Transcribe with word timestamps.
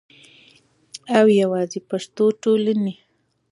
او 1.17 1.25
یواځی 1.41 1.79
پښتو 1.89 2.25
ټولنې 2.43 2.93